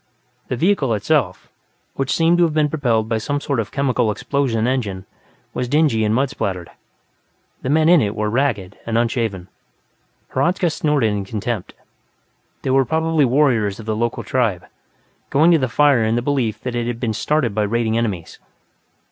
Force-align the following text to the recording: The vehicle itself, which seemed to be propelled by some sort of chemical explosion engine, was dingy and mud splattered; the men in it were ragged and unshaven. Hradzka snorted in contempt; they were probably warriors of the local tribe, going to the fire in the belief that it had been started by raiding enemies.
The 0.47 0.55
vehicle 0.55 0.95
itself, 0.95 1.47
which 1.93 2.11
seemed 2.11 2.39
to 2.39 2.49
be 2.49 2.67
propelled 2.67 3.07
by 3.07 3.19
some 3.19 3.39
sort 3.39 3.59
of 3.59 3.71
chemical 3.71 4.09
explosion 4.09 4.65
engine, 4.65 5.05
was 5.53 5.67
dingy 5.67 6.03
and 6.03 6.15
mud 6.15 6.31
splattered; 6.31 6.71
the 7.61 7.69
men 7.69 7.87
in 7.87 8.01
it 8.01 8.15
were 8.15 8.27
ragged 8.27 8.79
and 8.87 8.97
unshaven. 8.97 9.47
Hradzka 10.33 10.71
snorted 10.71 11.13
in 11.13 11.23
contempt; 11.23 11.75
they 12.63 12.71
were 12.71 12.83
probably 12.83 13.25
warriors 13.25 13.79
of 13.79 13.85
the 13.85 13.95
local 13.95 14.23
tribe, 14.23 14.65
going 15.29 15.51
to 15.51 15.59
the 15.59 15.69
fire 15.69 16.03
in 16.03 16.15
the 16.15 16.23
belief 16.23 16.59
that 16.61 16.73
it 16.73 16.87
had 16.87 16.99
been 16.99 17.13
started 17.13 17.53
by 17.53 17.61
raiding 17.61 17.95
enemies. 17.95 18.39